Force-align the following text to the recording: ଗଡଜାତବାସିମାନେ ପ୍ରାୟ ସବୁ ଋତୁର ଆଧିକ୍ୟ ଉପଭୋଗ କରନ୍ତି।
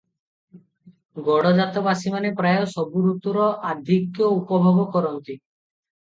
ଗଡଜାତବାସିମାନେ 1.25 2.31
ପ୍ରାୟ 2.39 2.63
ସବୁ 2.71 3.03
ଋତୁର 3.09 3.49
ଆଧିକ୍ୟ 3.73 4.31
ଉପଭୋଗ 4.39 4.87
କରନ୍ତି। 4.97 5.37